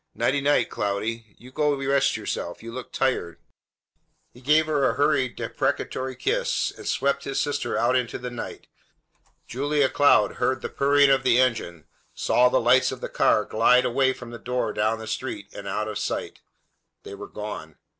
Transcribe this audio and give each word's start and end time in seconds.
Nightie, 0.15 0.41
nightie, 0.41 0.65
Cloudy. 0.65 1.35
You 1.37 1.51
go 1.51 1.75
rest 1.75 2.17
yourself. 2.17 2.63
You 2.63 2.71
look 2.71 2.91
tired." 2.91 3.37
He 4.33 4.41
gave 4.41 4.65
her 4.65 4.89
a 4.89 4.95
hurried, 4.95 5.35
deprecatory 5.35 6.15
kiss, 6.15 6.71
and 6.75 6.87
swept 6.87 7.23
his 7.23 7.39
sister 7.39 7.77
out 7.77 7.95
into 7.95 8.17
the 8.17 8.31
night. 8.31 8.65
Julia 9.45 9.89
Cloud 9.89 10.37
heard 10.37 10.63
the 10.63 10.69
purring 10.69 11.11
of 11.11 11.21
the 11.21 11.39
engine, 11.39 11.85
saw 12.15 12.49
the 12.49 12.59
lights 12.59 12.91
of 12.91 12.99
the 13.01 13.09
car 13.09 13.45
glide 13.45 13.85
away 13.85 14.11
from 14.11 14.31
the 14.31 14.39
door 14.39 14.73
down 14.73 14.97
the 14.97 15.05
street 15.05 15.53
and 15.53 15.67
out 15.67 15.87
of 15.87 15.99
sight. 15.99 16.41
They 17.03 17.13
were 17.13 17.27
gone! 17.29 17.77